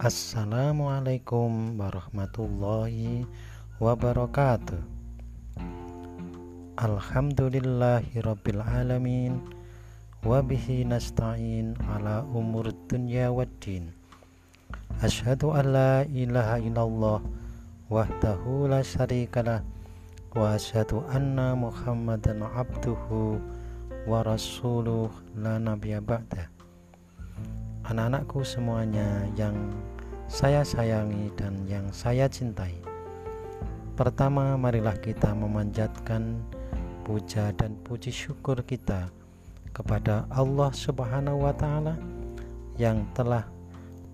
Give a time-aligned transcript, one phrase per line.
[0.00, 3.28] Assalamualaikum warahmatullahi
[3.76, 4.80] wabarakatuh.
[6.80, 8.24] Alhamdulillahi
[8.64, 9.44] alamin.
[10.24, 13.92] Wabihi nasta'in ala umur dunya waddin
[15.04, 17.20] Ashadu an la ilaha illallah
[17.92, 19.60] Wahdahu la syarikalah
[20.32, 23.36] Wa ashadu anna muhammadan abduhu
[24.08, 26.59] Wa rasuluh la nabiya ba'dah
[27.90, 29.58] Anak-anakku semuanya yang
[30.30, 32.70] saya sayangi dan yang saya cintai.
[33.98, 36.38] Pertama, marilah kita memanjatkan
[37.02, 39.10] puja dan puji syukur kita
[39.74, 41.98] kepada Allah Subhanahu wa taala
[42.78, 43.50] yang telah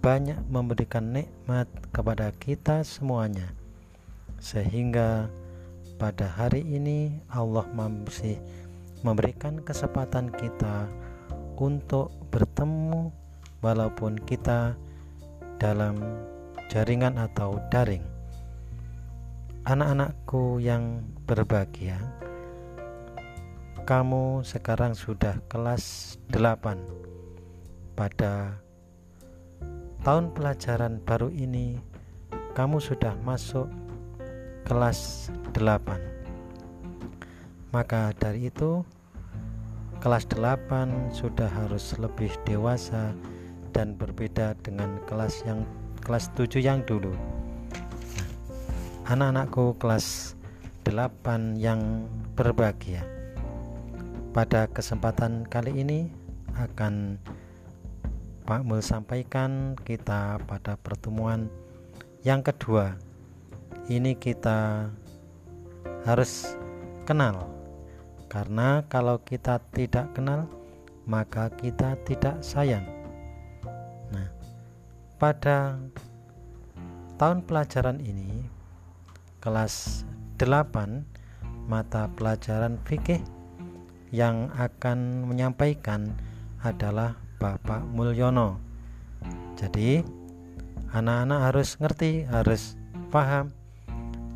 [0.00, 3.52] banyak memberikan nikmat kepada kita semuanya.
[4.40, 5.28] Sehingga
[6.00, 8.40] pada hari ini Allah masih
[9.04, 10.88] memberikan kesempatan kita
[11.60, 13.25] untuk bertemu
[13.60, 14.76] walaupun kita
[15.56, 15.96] dalam
[16.68, 18.04] jaringan atau daring.
[19.66, 21.98] Anak-anakku yang berbahagia,
[23.82, 26.78] kamu sekarang sudah kelas 8.
[27.98, 28.62] Pada
[30.06, 31.82] tahun pelajaran baru ini,
[32.54, 33.66] kamu sudah masuk
[34.66, 35.98] kelas 8.
[37.74, 38.86] Maka dari itu,
[39.98, 43.10] kelas 8 sudah harus lebih dewasa
[43.76, 45.60] dan berbeda dengan kelas yang
[46.00, 47.12] kelas 7 yang dulu.
[49.04, 50.32] Anak-anakku kelas
[50.88, 53.04] 8 yang berbahagia.
[54.32, 56.08] Pada kesempatan kali ini
[56.56, 57.20] akan
[58.48, 61.52] Pak Mul sampaikan kita pada pertemuan
[62.24, 62.96] yang kedua.
[63.92, 64.88] Ini kita
[66.08, 66.56] harus
[67.04, 67.44] kenal
[68.32, 70.48] karena kalau kita tidak kenal
[71.06, 72.95] maka kita tidak sayang
[75.16, 75.80] pada
[77.16, 78.44] tahun pelajaran ini
[79.40, 80.04] kelas
[80.36, 83.24] 8 mata pelajaran fikih
[84.12, 86.12] yang akan menyampaikan
[86.60, 88.60] adalah Bapak Mulyono.
[89.56, 90.04] Jadi
[90.92, 92.76] anak-anak harus ngerti, harus
[93.08, 93.50] paham.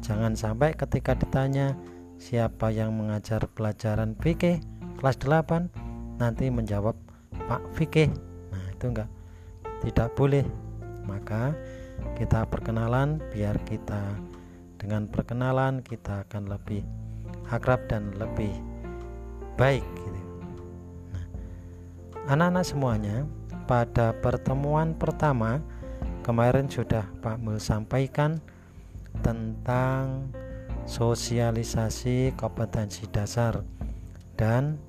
[0.00, 1.76] Jangan sampai ketika ditanya
[2.16, 4.64] siapa yang mengajar pelajaran fikih
[4.96, 6.96] kelas 8 nanti menjawab
[7.48, 8.12] Pak Fikih.
[8.52, 9.08] Nah, itu enggak
[9.80, 10.44] tidak boleh
[11.04, 11.54] maka
[12.16, 14.00] kita perkenalan biar kita
[14.80, 16.80] dengan perkenalan kita akan lebih
[17.52, 18.52] akrab dan lebih
[19.60, 20.20] baik gitu.
[21.12, 21.24] nah,
[22.32, 23.16] anak-anak semuanya
[23.68, 25.60] pada pertemuan pertama
[26.24, 28.40] kemarin sudah Pak Mul sampaikan
[29.20, 30.32] tentang
[30.88, 33.60] sosialisasi kompetensi dasar
[34.40, 34.80] dan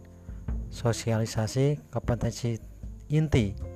[0.71, 2.55] sosialisasi kompetensi
[3.11, 3.70] inti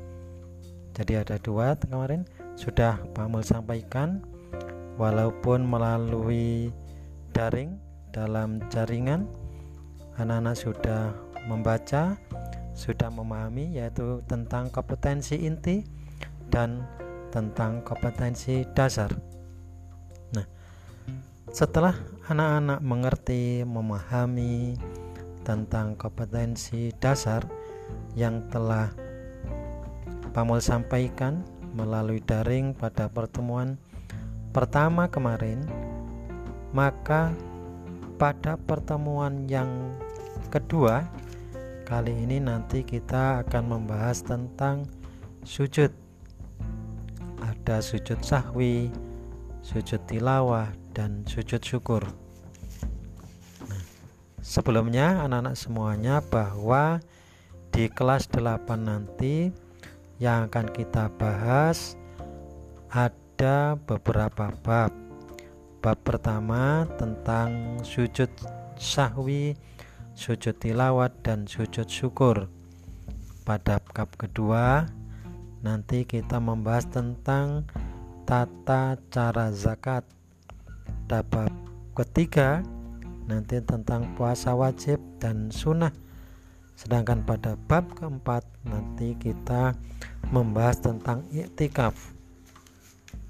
[0.95, 2.23] jadi ada dua kemarin
[2.55, 4.23] sudah Pak Mul sampaikan.
[4.95, 6.71] Walaupun melalui
[7.35, 7.75] daring
[8.15, 9.27] dalam jaringan
[10.15, 11.11] anak-anak sudah
[11.51, 12.15] membaca
[12.71, 15.83] sudah memahami yaitu tentang kompetensi inti
[16.47, 16.87] dan
[17.27, 19.11] tentang kompetensi dasar.
[20.31, 20.47] Nah
[21.51, 21.91] setelah
[22.31, 24.79] anak-anak mengerti memahami
[25.43, 27.43] tentang kompetensi dasar
[28.15, 28.95] yang telah
[30.35, 33.79] Pamul sampaikan melalui daring pada pertemuan
[34.51, 35.63] pertama kemarin,
[36.75, 37.31] maka
[38.19, 39.95] pada pertemuan yang
[40.51, 41.07] kedua
[41.87, 44.83] kali ini nanti kita akan membahas tentang
[45.47, 45.95] sujud.
[47.39, 48.91] Ada sujud sahwi,
[49.63, 52.03] sujud tilawah, dan sujud syukur.
[53.71, 53.83] Nah,
[54.43, 56.99] sebelumnya anak-anak semuanya bahwa
[57.71, 59.63] di kelas 8 nanti
[60.19, 61.99] yang akan kita bahas
[62.87, 64.91] ada beberapa bab.
[65.83, 68.31] Bab pertama tentang sujud
[68.79, 69.59] sahwi,
[70.15, 72.47] sujud tilawat dan sujud syukur.
[73.45, 74.87] Pada bab kedua
[75.61, 77.67] nanti kita membahas tentang
[78.23, 80.07] tata cara zakat.
[81.05, 81.51] Pada bab
[81.93, 82.63] ketiga
[83.27, 86.04] nanti tentang puasa wajib dan sunnah
[86.75, 89.75] Sedangkan pada bab keempat nanti kita
[90.29, 91.95] membahas tentang iktikaf.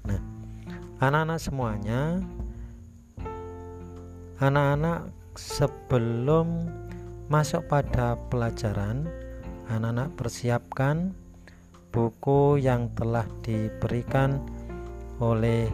[0.06, 0.20] Nah,
[0.98, 2.20] anak-anak semuanya
[4.36, 6.68] anak-anak sebelum
[7.32, 9.08] masuk pada pelajaran
[9.72, 11.16] anak-anak persiapkan
[11.88, 14.44] buku yang telah diberikan
[15.18, 15.72] oleh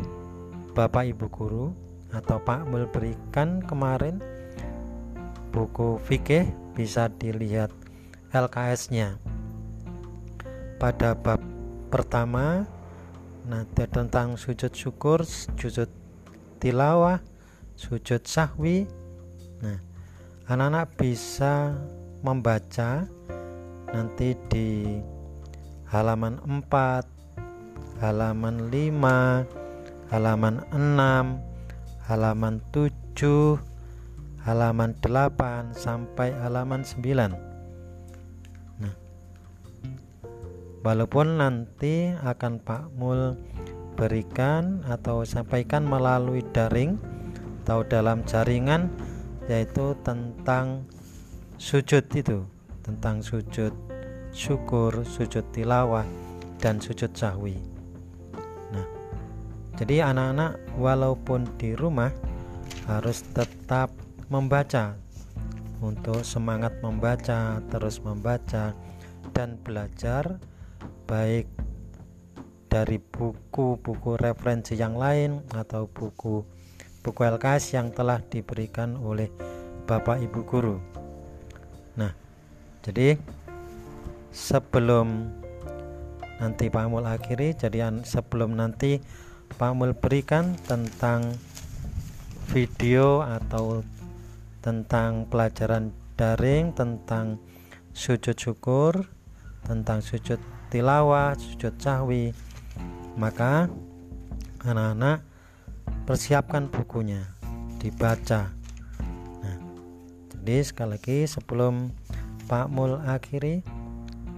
[0.73, 1.67] Bapak Ibu guru
[2.15, 4.23] atau Pak Mul berikan kemarin
[5.51, 7.71] buku fikih bisa dilihat
[8.33, 9.21] LKS-nya.
[10.81, 11.39] Pada bab
[11.93, 12.67] pertama
[13.43, 15.91] Nah, tentang sujud syukur, sujud
[16.63, 17.19] tilawah,
[17.75, 18.87] sujud sahwi.
[19.59, 19.83] Nah,
[20.47, 21.75] anak-anak bisa
[22.23, 23.03] membaca
[23.91, 25.03] nanti di
[25.91, 26.39] halaman
[26.71, 27.03] 4,
[27.99, 29.43] halaman 5,
[30.15, 33.59] halaman 6, halaman 7,
[34.43, 37.53] halaman 8 sampai halaman 9.
[40.83, 43.39] walaupun nanti akan Pak Mul
[43.95, 46.99] berikan atau sampaikan melalui daring
[47.63, 48.91] atau dalam jaringan
[49.47, 50.83] yaitu tentang
[51.55, 52.43] sujud itu
[52.83, 53.71] tentang sujud
[54.35, 56.03] syukur, sujud tilawah
[56.59, 57.63] dan sujud sahwi.
[58.75, 58.87] Nah,
[59.79, 62.11] jadi anak-anak walaupun di rumah
[62.91, 63.95] harus tetap
[64.33, 64.97] membaca
[65.85, 68.73] untuk semangat membaca, terus membaca
[69.37, 70.41] dan belajar
[71.05, 71.45] baik
[72.73, 76.41] dari buku-buku referensi yang lain atau buku
[77.05, 79.29] buku LKS yang telah diberikan oleh
[79.85, 80.81] Bapak Ibu guru.
[82.01, 82.17] Nah,
[82.81, 83.21] jadi
[84.33, 85.29] sebelum
[86.41, 88.97] nanti Pak Mul akhiri, jadi sebelum nanti
[89.53, 91.37] Pak Mul berikan tentang
[92.49, 93.85] video atau
[94.63, 97.43] tentang pelajaran daring tentang
[97.91, 99.11] sujud syukur,
[99.67, 100.39] tentang sujud
[100.71, 102.31] tilawah, sujud sahwi,
[103.19, 103.69] maka
[104.63, 105.27] anak-anak
[106.07, 107.27] persiapkan bukunya,
[107.83, 108.49] dibaca.
[109.43, 109.59] Nah,
[110.31, 111.91] jadi sekali lagi sebelum
[112.47, 113.67] Pak Mul akhiri,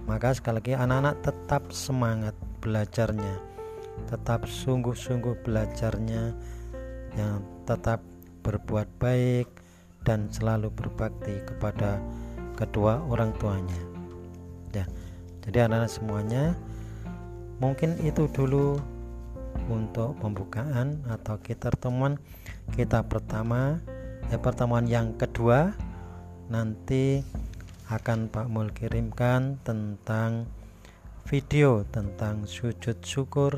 [0.09, 2.35] maka sekali lagi anak-anak tetap semangat
[2.65, 3.39] belajarnya,
[4.09, 6.33] tetap sungguh-sungguh belajarnya,
[7.15, 8.03] yang tetap
[8.43, 9.64] berbuat baik
[10.05, 11.99] dan selalu berbakti kepada
[12.55, 13.81] kedua orang tuanya.
[14.71, 14.85] Ya
[15.43, 16.43] jadi anak-anak semuanya
[17.59, 18.79] mungkin itu dulu
[19.67, 22.21] untuk pembukaan atau kita pertemuan
[22.77, 23.81] kita pertama
[24.29, 25.73] ya pertemuan yang kedua.
[26.45, 27.25] Nanti
[27.89, 30.45] akan Pak Mul kirimkan tentang
[31.25, 33.57] video tentang sujud syukur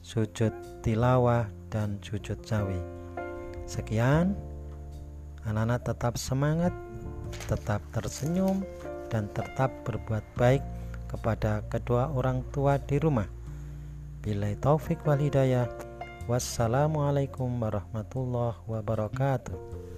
[0.00, 2.80] sujud tilawah dan sujud cawi
[3.68, 4.32] sekian
[5.46, 6.74] anak-anak tetap semangat
[7.48, 8.62] tetap tersenyum
[9.08, 10.62] dan tetap berbuat baik
[11.08, 13.28] kepada kedua orang tua di rumah.
[14.24, 15.68] Bila taufik wal hidayah.
[16.30, 19.91] Wassalamualaikum warahmatullahi wabarakatuh.